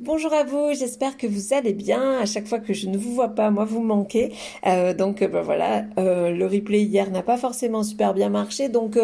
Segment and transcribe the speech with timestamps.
[0.00, 2.20] Bonjour à vous, j'espère que vous allez bien.
[2.20, 4.30] À chaque fois que je ne vous vois pas, moi vous manquez.
[4.64, 8.96] Euh, donc ben voilà, euh, le replay hier n'a pas forcément super bien marché, donc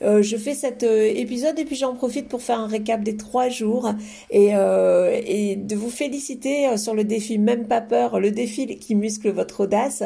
[0.00, 3.92] je fais cet épisode et puis j'en profite pour faire un récap des trois jours
[4.30, 9.30] et, et de vous féliciter sur le défi même pas peur, le défi qui muscle
[9.30, 10.02] votre audace,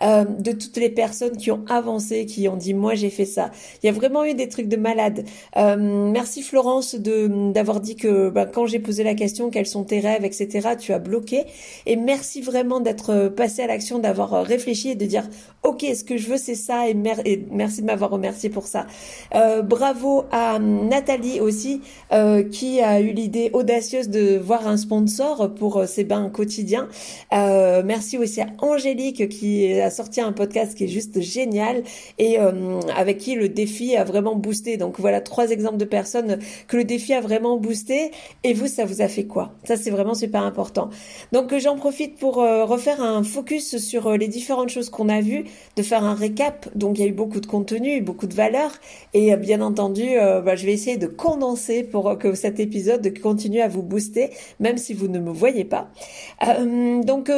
[0.00, 3.50] de toutes les personnes qui ont avancé, qui ont dit moi j'ai fait ça.
[3.82, 5.24] Il y a vraiment eu des trucs de malade.
[5.56, 10.00] merci Florence de d'avoir dit que ben, quand j'ai posé la question quelles sont tes
[10.00, 11.44] rêves, etc., tu as bloqué.
[11.86, 15.28] Et merci vraiment d'être euh, passé à l'action, d'avoir euh, réfléchi et de dire,
[15.62, 18.86] ok, ce que je veux, c'est ça, et, merci de m'avoir remercié pour ça.
[19.34, 21.80] Euh, bravo à Nathalie aussi,
[22.52, 26.88] qui a eu l'idée audacieuse de voir un sponsor pour ses bains quotidiens.
[27.32, 31.82] merci aussi à Angélique qui a sorti un podcast qui est juste génial
[32.18, 32.38] et
[32.96, 34.76] avec qui le défi a vraiment boosté.
[34.76, 38.10] Donc voilà trois exemples de personnes que le défi a vraiment boosté.
[38.44, 39.52] Et vous, ça vous a fait quoi?
[39.78, 40.90] C'est vraiment super important.
[41.32, 45.20] Donc j'en profite pour euh, refaire un focus sur euh, les différentes choses qu'on a
[45.20, 45.44] vues,
[45.76, 46.68] de faire un récap.
[46.76, 48.72] Donc il y a eu beaucoup de contenu, beaucoup de valeur,
[49.14, 53.60] et euh, bien entendu, bah, je vais essayer de condenser pour que cet épisode continue
[53.60, 55.88] à vous booster, même si vous ne me voyez pas.
[57.04, 57.30] donc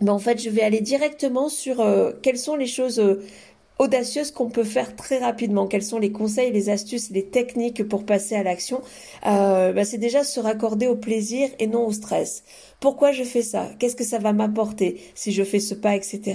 [0.00, 1.84] bah, en fait, je vais aller directement sur
[2.22, 3.02] quelles sont les choses
[3.78, 5.66] audacieuse qu'on peut faire très rapidement.
[5.66, 8.82] Quels sont les conseils, les astuces, les techniques pour passer à l'action
[9.26, 12.44] euh, bah, C'est déjà se raccorder au plaisir et non au stress.
[12.80, 13.70] Pourquoi je fais ça?
[13.78, 16.34] Qu'est-ce que ça va m'apporter si je fais ce pas, etc.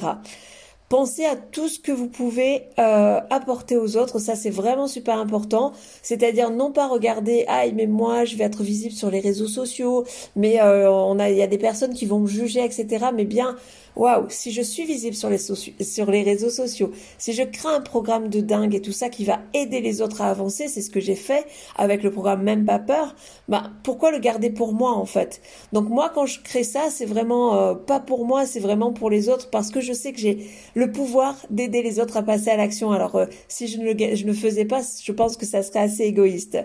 [0.89, 5.19] Pensez à tout ce que vous pouvez euh, apporter aux autres, ça c'est vraiment super
[5.19, 5.71] important.
[6.01, 10.03] C'est-à-dire non pas regarder ah mais moi je vais être visible sur les réseaux sociaux,
[10.35, 13.05] mais euh, on a il y a des personnes qui vont me juger etc.
[13.13, 13.55] Mais bien
[13.95, 18.39] waouh, si je suis visible sur les, réseaux sociaux, si je crée un programme de
[18.39, 21.15] dingue et tout ça qui va aider les autres à avancer, c'est ce que j'ai
[21.15, 23.15] fait avec le programme Même pas peur,
[23.47, 25.41] bah, pourquoi le garder pour moi en fait?
[25.73, 29.09] Donc moi quand je crée ça, c'est vraiment euh, pas pour moi, c'est vraiment pour
[29.09, 32.49] les autres parce que je sais que j'ai le pouvoir d'aider les autres à passer
[32.49, 32.91] à l'action.
[32.91, 36.57] Alors euh, si je ne, le, faisais pas, je pense que ça serait assez égoïste.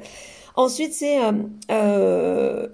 [0.56, 1.32] Ensuite, c'est euh,
[1.70, 2.68] euh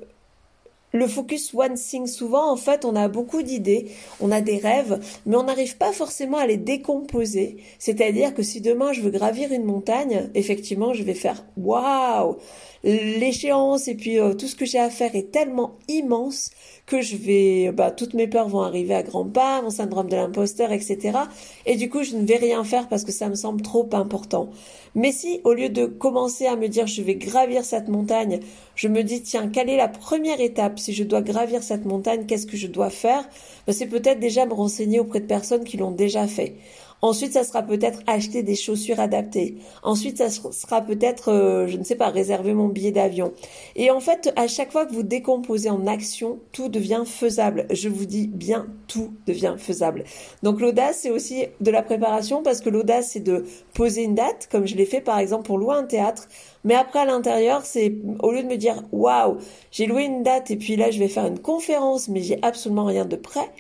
[0.92, 3.90] le focus one thing, souvent, en fait, on a beaucoup d'idées,
[4.20, 7.58] on a des rêves, mais on n'arrive pas forcément à les décomposer.
[7.78, 12.36] C'est-à-dire que si demain je veux gravir une montagne, effectivement, je vais faire waouh!
[12.82, 16.50] L'échéance et puis euh, tout ce que j'ai à faire est tellement immense
[16.86, 20.16] que je vais, bah, toutes mes peurs vont arriver à grands pas, mon syndrome de
[20.16, 21.18] l'imposteur, etc.
[21.66, 24.48] Et du coup, je ne vais rien faire parce que ça me semble trop important.
[24.94, 28.41] Mais si, au lieu de commencer à me dire je vais gravir cette montagne,
[28.74, 32.24] je me dis tiens, quelle est la première étape Si je dois gravir cette montagne,
[32.26, 33.28] qu'est-ce que je dois faire?
[33.66, 36.54] Ben, C'est peut-être déjà me renseigner auprès de personnes qui l'ont déjà fait.
[37.02, 39.56] Ensuite, ça sera peut-être acheter des chaussures adaptées.
[39.82, 43.32] Ensuite, ça sera peut-être, euh, je ne sais pas, réserver mon billet d'avion.
[43.74, 47.66] Et en fait, à chaque fois que vous décomposez en action, tout devient faisable.
[47.70, 50.04] Je vous dis bien, tout devient faisable.
[50.42, 54.48] Donc l'audace, c'est aussi de la préparation parce que l'audace, c'est de poser une date,
[54.50, 56.28] comme je l'ai fait par exemple pour louer un théâtre.
[56.64, 59.38] Mais après, à l'intérieur, c'est au lieu de me dire, waouh,
[59.70, 62.84] j'ai loué une date et puis là, je vais faire une conférence, mais j'ai absolument
[62.84, 63.50] rien de prêt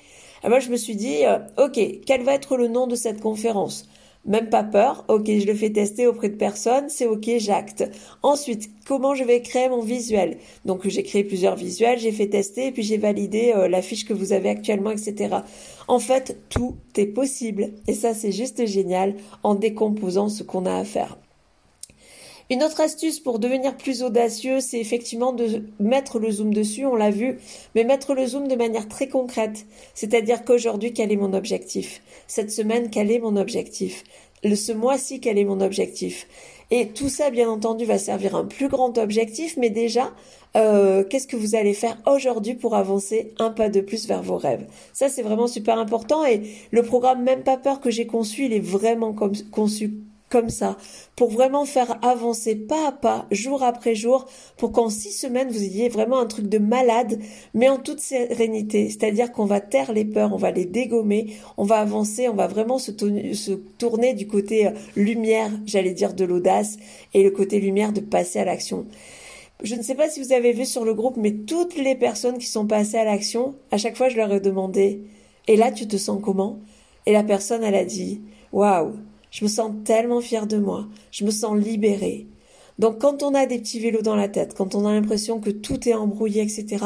[0.44, 3.20] et moi, je me suis dit, euh, ok, quel va être le nom de cette
[3.20, 3.88] conférence?
[4.26, 7.84] Même pas peur, ok, je le fais tester auprès de personnes, c'est ok, j'acte.
[8.22, 10.36] Ensuite, comment je vais créer mon visuel?
[10.66, 14.04] Donc j'ai créé plusieurs visuels, j'ai fait tester et puis j'ai validé euh, la fiche
[14.04, 15.36] que vous avez actuellement, etc.
[15.88, 20.74] En fait, tout est possible et ça c'est juste génial en décomposant ce qu'on a
[20.74, 21.16] à faire.
[22.50, 26.96] Une autre astuce pour devenir plus audacieux, c'est effectivement de mettre le zoom dessus, on
[26.96, 27.38] l'a vu,
[27.76, 29.66] mais mettre le zoom de manière très concrète.
[29.94, 32.02] C'est-à-dire qu'aujourd'hui, quel est mon objectif?
[32.26, 34.02] Cette semaine, quel est mon objectif?
[34.42, 36.26] Ce mois-ci, quel est mon objectif?
[36.72, 40.12] Et tout ça, bien entendu, va servir un plus grand objectif, mais déjà,
[40.56, 44.38] euh, qu'est-ce que vous allez faire aujourd'hui pour avancer un pas de plus vers vos
[44.38, 44.66] rêves?
[44.92, 48.52] Ça, c'est vraiment super important et le programme Même pas peur que j'ai conçu, il
[48.52, 49.14] est vraiment
[49.52, 49.94] conçu
[50.30, 50.76] comme ça,
[51.16, 54.26] pour vraiment faire avancer pas à pas, jour après jour,
[54.56, 57.18] pour qu'en six semaines, vous ayez vraiment un truc de malade,
[57.52, 58.88] mais en toute sérénité.
[58.88, 62.46] C'est-à-dire qu'on va taire les peurs, on va les dégommer, on va avancer, on va
[62.46, 62.92] vraiment se,
[63.34, 66.76] se tourner du côté euh, lumière, j'allais dire de l'audace,
[67.12, 68.86] et le côté lumière de passer à l'action.
[69.64, 72.38] Je ne sais pas si vous avez vu sur le groupe, mais toutes les personnes
[72.38, 75.02] qui sont passées à l'action, à chaque fois je leur ai demandé,
[75.48, 76.60] et là tu te sens comment?
[77.06, 78.20] Et la personne, elle a dit,
[78.52, 78.92] waouh,
[79.30, 80.86] je me sens tellement fière de moi.
[81.10, 82.26] Je me sens libérée.
[82.78, 85.50] Donc quand on a des petits vélos dans la tête, quand on a l'impression que
[85.50, 86.84] tout est embrouillé, etc.,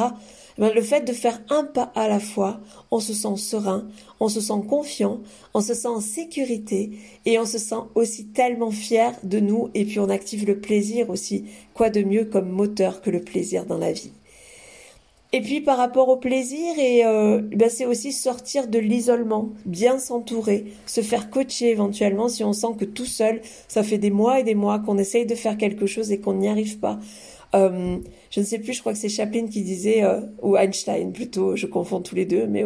[0.56, 2.61] ben, le fait de faire un pas à la fois,
[2.91, 3.88] on se sent serein,
[4.20, 5.20] on se sent confiant,
[5.52, 9.85] on se sent en sécurité et on se sent aussi tellement fier de nous et
[9.85, 11.46] puis on active le plaisir aussi.
[11.75, 14.12] Quoi de mieux comme moteur que le plaisir dans la vie?
[15.34, 19.98] Et puis par rapport au plaisir, et euh, ben c'est aussi sortir de l'isolement, bien
[19.98, 24.38] s'entourer, se faire coacher éventuellement si on sent que tout seul, ça fait des mois
[24.38, 27.00] et des mois qu'on essaye de faire quelque chose et qu'on n'y arrive pas.
[27.56, 27.98] Euh,
[28.31, 31.56] je ne sais plus, je crois que c'est Chaplin qui disait, euh, ou Einstein plutôt,
[31.56, 32.64] je confonds tous les deux, mais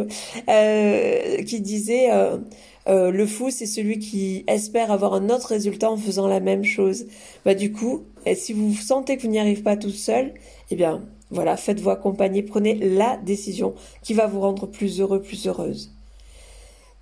[0.50, 5.96] euh, qui disait euh, le fou, c'est celui qui espère avoir un autre résultat en
[5.96, 7.06] faisant la même chose.
[7.46, 8.02] Bah du coup,
[8.34, 10.34] si vous sentez que vous n'y arrivez pas tout seul,
[10.70, 15.46] eh bien voilà, faites-vous accompagner, prenez la décision qui va vous rendre plus heureux, plus
[15.46, 15.92] heureuse.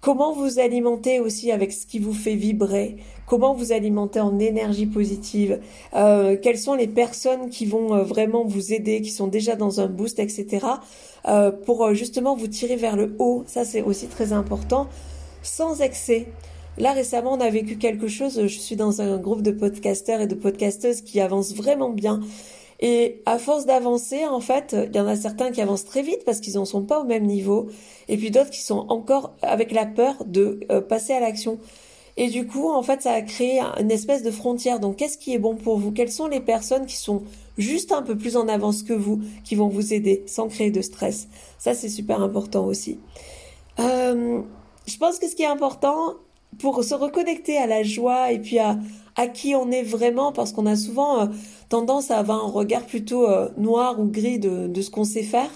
[0.00, 2.96] Comment vous alimenter aussi avec ce qui vous fait vibrer?
[3.26, 5.61] Comment vous alimenter en énergie positive?
[5.94, 9.81] Euh, Quelles sont les personnes qui vont euh, vraiment vous aider, qui sont déjà dans
[9.81, 10.64] un boost, etc.
[11.26, 13.43] Euh, pour justement vous tirer vers le haut?
[13.49, 14.87] Ça, c'est aussi très important
[15.43, 16.26] sans excès.
[16.78, 18.43] Là, récemment, on a vécu quelque chose.
[18.43, 22.20] Je suis dans un groupe de podcasteurs et de podcasteuses qui avancent vraiment bien.
[22.81, 26.25] Et à force d'avancer, en fait, il y en a certains qui avancent très vite
[26.25, 27.69] parce qu'ils n'en sont pas au même niveau.
[28.08, 31.58] Et puis d'autres qui sont encore avec la peur de euh, passer à l'action.
[32.19, 34.81] Et du coup, en fait, ça a créé une espèce de frontière.
[34.81, 35.93] Donc, qu'est-ce qui est bon pour vous?
[35.93, 37.23] Quelles sont les personnes qui sont
[37.58, 40.81] juste un peu plus en avance que vous, qui vont vous aider sans créer de
[40.81, 41.28] stress?
[41.58, 42.99] Ça, c'est super important aussi.
[43.78, 44.40] Euh,
[44.87, 46.14] je pense que ce qui est important
[46.58, 48.78] pour se reconnecter à la joie et puis à,
[49.16, 51.26] à qui on est vraiment, parce qu'on a souvent euh,
[51.68, 55.22] tendance à avoir un regard plutôt euh, noir ou gris de, de ce qu'on sait
[55.22, 55.50] faire,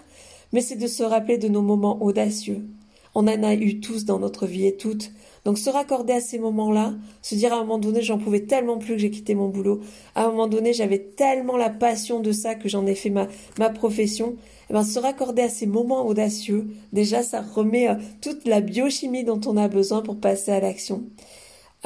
[0.52, 2.66] mais c'est de se rappeler de nos moments audacieux.
[3.14, 5.10] On en a eu tous dans notre vie et toutes.
[5.44, 8.78] Donc se raccorder à ces moments-là, se dire à un moment donné j'en pouvais tellement
[8.78, 9.80] plus que j'ai quitté mon boulot,
[10.14, 13.26] à un moment donné j'avais tellement la passion de ça que j'en ai fait ma,
[13.58, 14.36] ma profession,
[14.68, 19.24] eh ben, se raccorder à ces moments audacieux, déjà ça remet euh, toute la biochimie
[19.24, 21.04] dont on a besoin pour passer à l'action.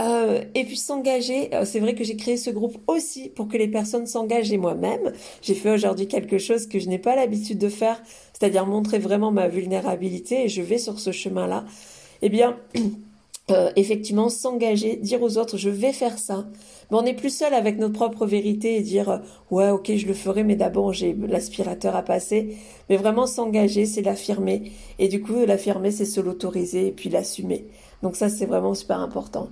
[0.01, 3.57] Euh, et puis s'engager, euh, c'est vrai que j'ai créé ce groupe aussi pour que
[3.57, 5.13] les personnes s'engagent et moi-même.
[5.41, 8.03] J'ai fait aujourd'hui quelque chose que je n'ai pas l'habitude de faire,
[8.33, 11.65] c'est-à-dire montrer vraiment ma vulnérabilité et je vais sur ce chemin-là.
[12.23, 12.57] Eh bien,
[13.51, 16.47] Euh, effectivement s'engager, dire aux autres je vais faire ça.
[16.91, 19.21] Mais on n'est plus seul avec notre propre vérité et dire
[19.51, 22.57] ouais ok je le ferai mais d'abord j'ai l'aspirateur à passer.
[22.89, 27.67] Mais vraiment s'engager c'est l'affirmer et du coup l'affirmer c'est se l'autoriser et puis l'assumer.
[28.03, 29.51] Donc ça c'est vraiment super important.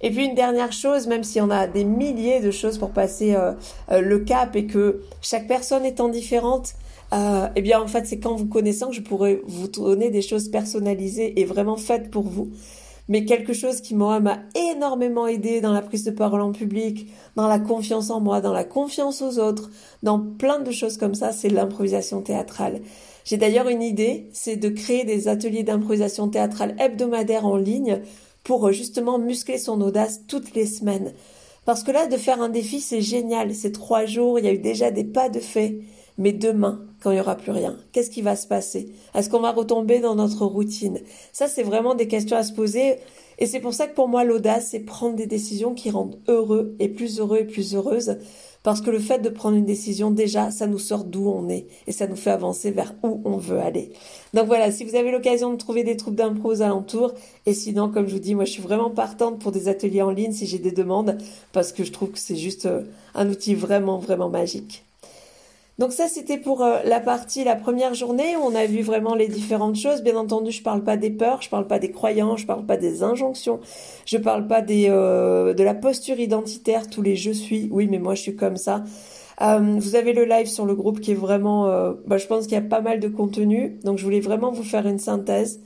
[0.00, 3.34] Et puis une dernière chose, même si on a des milliers de choses pour passer
[3.34, 3.52] euh,
[4.00, 6.74] le cap et que chaque personne étant différente,
[7.12, 10.48] eh bien en fait c'est quand vous connaissant que je pourrais vous donner des choses
[10.48, 12.50] personnalisées et vraiment faites pour vous
[13.08, 17.08] mais quelque chose qui moi m'a énormément aidé dans la prise de parole en public,
[17.36, 19.70] dans la confiance en moi, dans la confiance aux autres,
[20.02, 22.80] dans plein de choses comme ça, c'est l'improvisation théâtrale.
[23.24, 28.00] J'ai d'ailleurs une idée, c'est de créer des ateliers d'improvisation théâtrale hebdomadaires en ligne
[28.44, 31.12] pour justement muscler son audace toutes les semaines.
[31.64, 33.54] Parce que là, de faire un défi, c'est génial.
[33.54, 35.80] C'est trois jours, il y a eu déjà des pas de fait.
[36.16, 38.92] Mais demain, quand il n'y aura plus rien, qu'est-ce qui va se passer?
[39.14, 41.00] Est-ce qu'on va retomber dans notre routine?
[41.32, 42.98] Ça, c'est vraiment des questions à se poser.
[43.38, 46.76] Et c'est pour ça que pour moi, l'audace, c'est prendre des décisions qui rendent heureux
[46.78, 48.18] et plus heureux et plus heureuses.
[48.64, 51.66] Parce que le fait de prendre une décision, déjà, ça nous sort d'où on est
[51.86, 53.92] et ça nous fait avancer vers où on veut aller.
[54.32, 57.12] Donc voilà, si vous avez l'occasion de trouver des troupes d'impro aux alentours,
[57.44, 60.10] et sinon, comme je vous dis, moi je suis vraiment partante pour des ateliers en
[60.10, 61.18] ligne si j'ai des demandes,
[61.52, 62.84] parce que je trouve que c'est juste euh,
[63.14, 64.82] un outil vraiment, vraiment magique.
[65.78, 69.16] Donc ça, c'était pour euh, la partie, la première journée où on a vu vraiment
[69.16, 70.02] les différentes choses.
[70.02, 72.76] Bien entendu, je parle pas des peurs, je parle pas des croyances, je parle pas
[72.76, 73.58] des injonctions,
[74.06, 77.68] je parle pas des euh, de la posture identitaire, tous les je suis.
[77.72, 78.84] Oui, mais moi je suis comme ça.
[79.40, 81.66] Euh, vous avez le live sur le groupe qui est vraiment,
[82.06, 83.80] bah, je pense qu'il y a pas mal de contenu.
[83.82, 85.58] Donc je voulais vraiment vous faire une synthèse.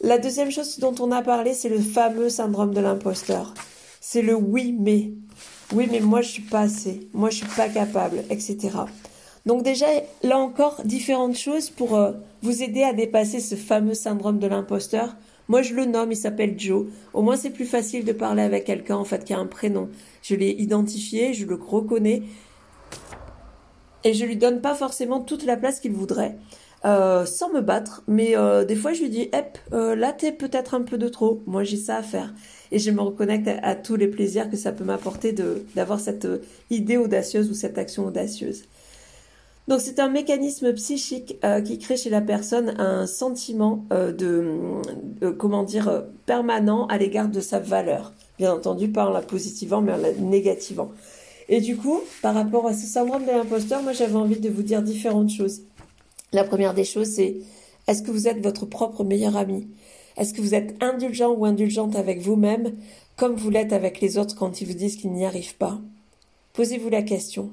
[0.00, 3.52] La deuxième chose dont on a parlé, c'est le fameux syndrome de l'imposteur.
[4.00, 5.10] C'est le oui mais.
[5.72, 8.70] Oui mais moi je suis pas assez, moi je suis pas capable, etc.
[9.46, 9.86] Donc déjà,
[10.22, 15.16] là encore, différentes choses pour euh, vous aider à dépasser ce fameux syndrome de l'imposteur.
[15.48, 16.86] Moi, je le nomme, il s'appelle Joe.
[17.12, 19.90] Au moins, c'est plus facile de parler avec quelqu'un, en fait, qui a un prénom.
[20.22, 22.22] Je l'ai identifié, je le reconnais.
[24.04, 26.36] Et je lui donne pas forcément toute la place qu'il voudrait.
[26.84, 30.32] Euh, sans me battre, mais euh, des fois je lui dis, hep, euh, là t'es
[30.32, 32.34] peut-être un peu de trop, moi j'ai ça à faire.
[32.72, 35.34] Et je me reconnecte à, à tous les plaisirs que ça peut m'apporter
[35.74, 36.28] d'avoir cette
[36.68, 38.64] idée audacieuse ou cette action audacieuse.
[39.66, 45.32] Donc c'est un mécanisme psychique euh, qui crée chez la personne un sentiment euh, de,
[45.38, 48.12] comment dire euh, permanent à l'égard de sa valeur.
[48.38, 50.90] Bien entendu pas en la positivant mais en la négativant.
[51.48, 54.62] Et du coup, par rapport à ce syndrome de l'imposteur, moi j'avais envie de vous
[54.62, 55.62] dire différentes choses.
[56.32, 57.36] La première des choses c'est
[57.86, 59.68] est-ce que vous êtes votre propre meilleur ami?
[60.18, 62.74] Est-ce que vous êtes indulgent ou indulgente avec vous-même
[63.16, 65.80] comme vous l'êtes avec les autres quand ils vous disent qu'ils n'y arrivent pas?
[66.52, 67.50] Posez-vous la question.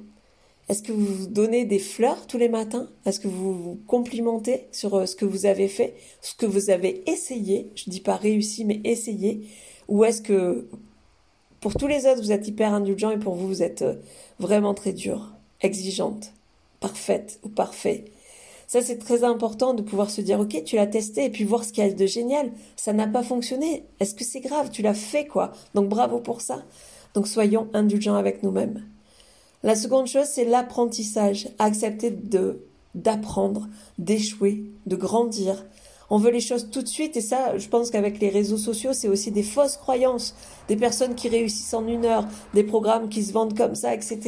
[0.72, 2.88] Est-ce que vous vous donnez des fleurs tous les matins?
[3.06, 6.70] Est-ce que vous vous complimentez sur euh, ce que vous avez fait, ce que vous
[6.70, 7.70] avez essayé?
[7.76, 9.50] Je dis pas réussi, mais essayé.
[9.90, 10.70] Ou est-ce que
[11.60, 13.96] pour tous les autres, vous êtes hyper indulgent et pour vous, vous êtes euh,
[14.40, 16.32] vraiment très dur, exigeante,
[16.80, 18.06] parfaite ou parfait
[18.68, 21.66] ça, c'est très important de pouvoir se dire, OK, tu l'as testé et puis voir
[21.66, 22.54] ce qu'il y a de génial.
[22.78, 23.84] Ça n'a pas fonctionné.
[24.00, 24.70] Est-ce que c'est grave?
[24.72, 25.52] Tu l'as fait, quoi.
[25.74, 26.64] Donc bravo pour ça.
[27.14, 28.86] Donc soyons indulgents avec nous-mêmes.
[29.64, 31.50] La seconde chose, c'est l'apprentissage.
[31.60, 32.66] Accepter de,
[32.96, 35.66] d'apprendre, d'échouer, de grandir.
[36.10, 38.92] On veut les choses tout de suite et ça, je pense qu'avec les réseaux sociaux,
[38.94, 40.36] c'est aussi des fausses croyances.
[40.68, 44.20] Des personnes qui réussissent en une heure, des programmes qui se vendent comme ça, etc.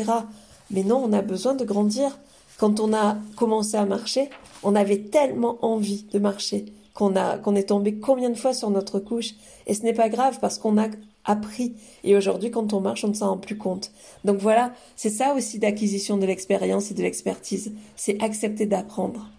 [0.71, 2.17] Mais non, on a besoin de grandir.
[2.57, 4.29] Quand on a commencé à marcher,
[4.61, 8.69] on avait tellement envie de marcher qu'on a qu'on est tombé combien de fois sur
[8.69, 9.31] notre couche
[9.65, 10.87] et ce n'est pas grave parce qu'on a
[11.25, 13.91] appris et aujourd'hui quand on marche on ne s'en rend plus compte.
[14.25, 19.29] Donc voilà, c'est ça aussi d'acquisition de l'expérience et de l'expertise, c'est accepter d'apprendre.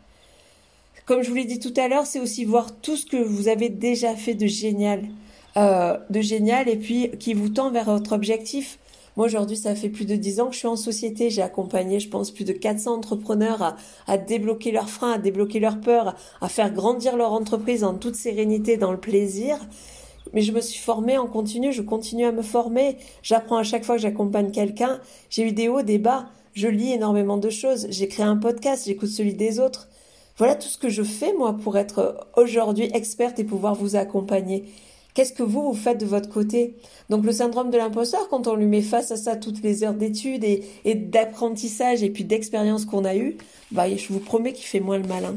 [1.07, 3.49] Comme je vous l'ai dit tout à l'heure, c'est aussi voir tout ce que vous
[3.49, 5.05] avez déjà fait de génial,
[5.59, 8.79] euh, de génial et puis qui vous tend vers votre objectif.
[9.17, 11.31] Moi, aujourd'hui, ça fait plus de dix ans que je suis en société.
[11.31, 13.77] J'ai accompagné, je pense, plus de 400 entrepreneurs à,
[14.09, 18.17] à débloquer leurs freins, à débloquer leurs peurs, à faire grandir leur entreprise en toute
[18.17, 19.59] sérénité, dans le plaisir.
[20.35, 22.99] Mais je me suis formée en continu, je continue à me former.
[23.23, 25.01] J'apprends à chaque fois que j'accompagne quelqu'un.
[25.31, 26.27] J'ai eu des hauts, des bas.
[26.55, 27.87] Je lis énormément de choses.
[27.91, 29.89] J'ai créé un podcast, j'écoute celui des autres.
[30.37, 34.65] Voilà tout ce que je fais, moi, pour être aujourd'hui experte et pouvoir vous accompagner.
[35.15, 36.75] Qu'est-ce que vous, vous faites de votre côté?
[37.09, 39.95] Donc le syndrome de l'imposteur, quand on lui met face à ça toutes les heures
[39.95, 43.37] d'études et, d'apprentissage et puis d'expérience qu'on a eues,
[43.71, 45.37] bah, je vous promets qu'il fait moins le malin.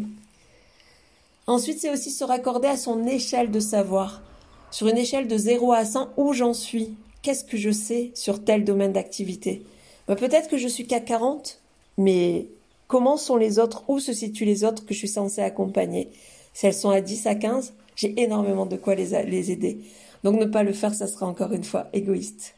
[1.46, 4.24] Ensuite, c'est aussi se raccorder à son échelle de savoir.
[4.70, 6.96] Sur une échelle de 0 à 100, où j'en suis?
[7.22, 9.64] Qu'est-ce que je sais sur tel domaine d'activité?
[10.08, 11.62] Bah, Peut-être que je suis qu'à 40,
[11.98, 12.48] mais
[12.88, 13.84] comment sont les autres?
[13.88, 16.10] Où se situent les autres que je suis censée accompagner?
[16.54, 19.14] Si elles sont à 10 à 15, j'ai énormément de quoi les,
[19.52, 19.80] aider.
[20.24, 22.56] Donc ne pas le faire, ça sera encore une fois égoïste.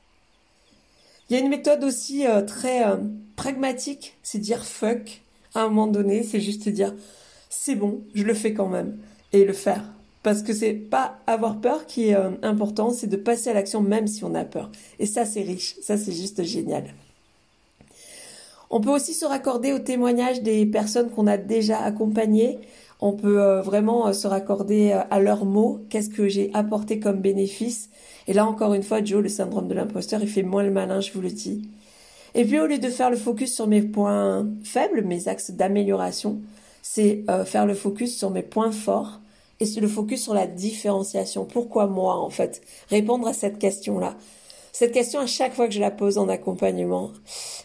[1.30, 2.98] Il y a une méthode aussi euh, très euh,
[3.36, 5.22] pragmatique, c'est dire fuck
[5.54, 6.94] à un moment donné, c'est juste dire
[7.50, 8.98] c'est bon, je le fais quand même
[9.32, 9.84] et le faire.
[10.22, 13.82] Parce que c'est pas avoir peur qui est euh, important, c'est de passer à l'action
[13.82, 14.72] même si on a peur.
[15.00, 16.94] Et ça c'est riche, ça c'est juste génial.
[18.70, 22.60] On peut aussi se raccorder au témoignage des personnes qu'on a déjà accompagnées
[23.02, 27.22] on peut euh, vraiment euh, se raccorder à leurs mots, qu'est-ce que j'ai apporté comme
[27.22, 27.90] bénéfice?
[28.28, 31.00] Et là encore une fois, Joe, le syndrome de l'imposteur, il fait moins le malin,
[31.00, 31.70] je vous le dis.
[32.36, 36.40] Et puis au lieu de faire le focus sur mes points faibles, mes axes d'amélioration,
[36.82, 39.20] c'est faire le focus sur mes points forts
[39.60, 41.46] et le focus sur la différenciation.
[41.46, 44.16] Pourquoi moi en fait Répondre à cette question-là?
[44.72, 47.12] Cette question, à chaque fois que je la pose en accompagnement,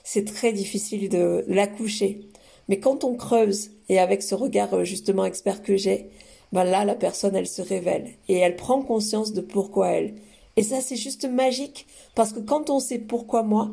[0.02, 2.28] c'est très difficile de la coucher.
[2.68, 6.08] Mais quand on creuse, et avec ce regard euh, justement expert que j'ai,
[6.52, 10.14] ben là, la personne, elle se révèle et elle prend conscience de pourquoi elle.
[10.56, 13.70] Et ça, c'est juste magique parce que quand on sait pourquoi moi,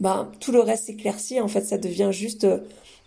[0.00, 1.40] ben tout le reste s'éclaircit.
[1.40, 2.58] En fait, ça devient juste euh,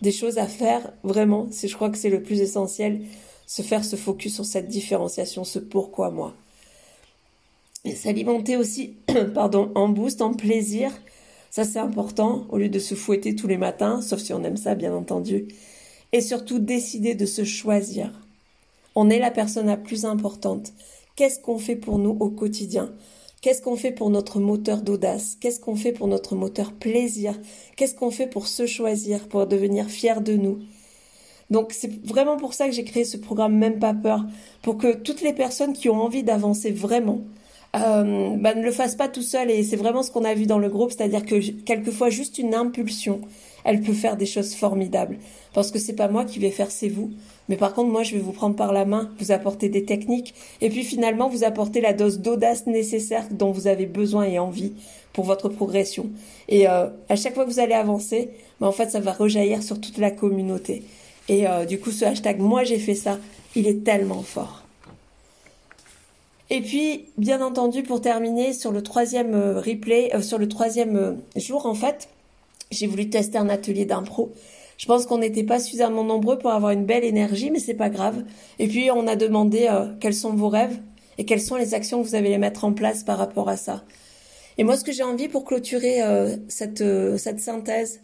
[0.01, 0.93] des choses à faire.
[1.03, 3.01] Vraiment, je crois que c'est le plus essentiel,
[3.47, 6.33] se faire ce focus sur cette différenciation, ce pourquoi moi.
[7.83, 8.95] Et s'alimenter aussi,
[9.33, 10.91] pardon, en boost, en plaisir,
[11.55, 14.57] ça, c'est important, au lieu de se fouetter tous les matins, sauf si on aime
[14.57, 15.47] ça, bien entendu.
[16.11, 18.11] Et surtout, décider de se choisir.
[18.93, 20.73] On est la personne la plus importante.
[21.15, 22.93] Qu'est-ce qu'on fait pour nous au quotidien?
[23.41, 25.37] Qu'est-ce qu'on fait pour notre moteur d'audace?
[25.39, 27.39] Qu'est-ce qu'on fait pour notre moteur plaisir?
[27.77, 30.59] Qu'est-ce qu'on fait pour se choisir, pour devenir fier de nous?
[31.49, 34.25] Donc c'est vraiment pour ça que j'ai créé ce programme Même pas peur,
[34.61, 37.21] pour que toutes les personnes qui ont envie d'avancer vraiment,
[37.75, 39.51] euh, bah, ne le fasse pas tout seul.
[39.51, 42.55] Et c'est vraiment ce qu'on a vu dans le groupe, c'est-à-dire que quelquefois juste une
[42.55, 43.21] impulsion,
[43.63, 45.17] elle peut faire des choses formidables.
[45.53, 47.11] Parce que c'est pas moi qui vais faire, c'est vous.
[47.49, 50.33] Mais par contre, moi, je vais vous prendre par la main, vous apporter des techniques,
[50.61, 54.73] et puis finalement, vous apporter la dose d'audace nécessaire dont vous avez besoin et envie
[55.13, 56.09] pour votre progression.
[56.49, 59.63] Et euh, à chaque fois que vous allez avancer, bah, en fait, ça va rejaillir
[59.63, 60.83] sur toute la communauté.
[61.27, 63.19] Et euh, du coup, ce hashtag, moi j'ai fait ça,
[63.55, 64.65] il est tellement fort.
[66.49, 70.95] Et puis, bien entendu, pour terminer, sur le troisième euh, replay, euh, sur le troisième
[70.95, 72.09] euh, jour, en fait,
[72.71, 74.31] j'ai voulu tester un atelier d'impro.
[74.77, 77.89] Je pense qu'on n'était pas suffisamment nombreux pour avoir une belle énergie, mais c'est pas
[77.89, 78.23] grave.
[78.59, 79.69] Et puis, on a demandé
[80.01, 80.77] quels sont vos rêves
[81.17, 83.85] et quelles sont les actions que vous allez mettre en place par rapport à ça.
[84.57, 86.01] Et moi, ce que j'ai envie pour clôturer
[86.49, 86.83] cette,
[87.17, 88.01] cette synthèse,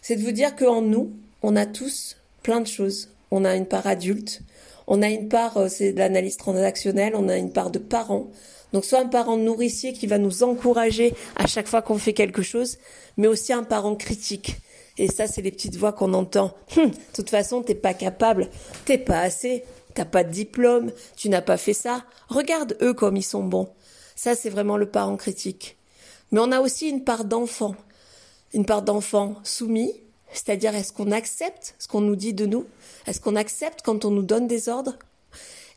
[0.00, 1.10] c'est de vous dire qu'en nous,
[1.42, 3.10] on a tous plein de choses.
[3.30, 4.42] On a une part adulte,
[4.86, 8.30] on a une part, euh, c'est de l'analyse transactionnelle, on a une part de parents.
[8.72, 12.42] Donc soit un parent nourricier qui va nous encourager à chaque fois qu'on fait quelque
[12.42, 12.78] chose,
[13.16, 14.56] mais aussi un parent critique
[14.98, 16.54] Et ça, c'est les petites voix qu'on entend.
[16.76, 18.48] Hum, de toute façon, t'es pas capable,
[18.84, 22.04] t'es pas assez, t'as pas de diplôme, tu n'as pas fait ça.
[22.28, 23.68] Regarde eux comme ils sont bons.
[24.16, 25.76] Ça, c'est vraiment le parent critique.
[26.30, 27.74] Mais on a aussi une part d'enfant.
[28.54, 29.94] Une part d'enfant soumis,
[30.32, 32.66] c'est-à-dire est-ce qu'on accepte ce qu'on nous dit de nous?
[33.06, 34.98] Est-ce qu'on accepte quand on nous donne des ordres?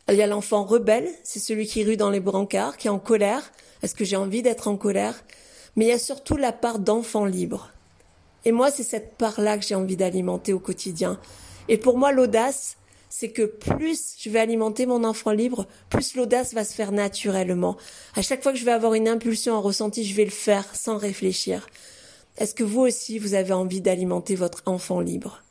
[0.09, 2.99] Il y a l'enfant rebelle, c'est celui qui rue dans les brancards, qui est en
[2.99, 3.51] colère.
[3.81, 5.23] Est-ce que j'ai envie d'être en colère?
[5.75, 7.71] Mais il y a surtout la part d'enfant libre.
[8.45, 11.19] Et moi, c'est cette part-là que j'ai envie d'alimenter au quotidien.
[11.67, 12.77] Et pour moi, l'audace,
[13.09, 17.75] c'est que plus je vais alimenter mon enfant libre, plus l'audace va se faire naturellement.
[18.15, 20.75] À chaque fois que je vais avoir une impulsion, un ressenti, je vais le faire
[20.75, 21.67] sans réfléchir.
[22.37, 25.41] Est-ce que vous aussi, vous avez envie d'alimenter votre enfant libre?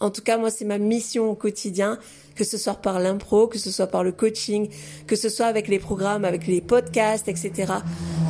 [0.00, 1.98] En tout cas, moi, c'est ma mission au quotidien,
[2.34, 4.68] que ce soit par l'impro, que ce soit par le coaching,
[5.06, 7.74] que ce soit avec les programmes, avec les podcasts, etc.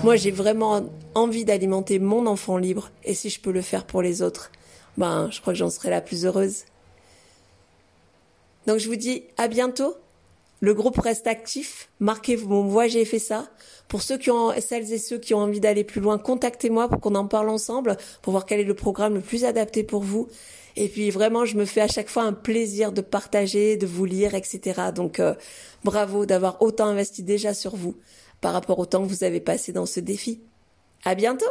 [0.04, 4.02] Moi, j'ai vraiment envie d'alimenter mon enfant libre, et si je peux le faire pour
[4.02, 4.50] les autres,
[4.98, 6.64] ben, je crois que j'en serai la plus heureuse.
[8.66, 9.96] Donc je vous dis à bientôt.
[10.62, 11.90] Le groupe reste actif.
[11.98, 13.50] Marquez mon voix, j'ai fait ça.
[13.88, 17.00] Pour ceux qui ont, celles et ceux qui ont envie d'aller plus loin, contactez-moi pour
[17.00, 20.28] qu'on en parle ensemble, pour voir quel est le programme le plus adapté pour vous.
[20.76, 24.04] Et puis vraiment, je me fais à chaque fois un plaisir de partager, de vous
[24.04, 24.92] lire, etc.
[24.94, 25.34] Donc euh,
[25.82, 27.96] bravo d'avoir autant investi déjà sur vous
[28.40, 30.40] par rapport au temps que vous avez passé dans ce défi.
[31.04, 31.44] À bientôt!